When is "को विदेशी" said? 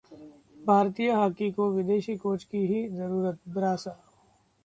1.51-2.15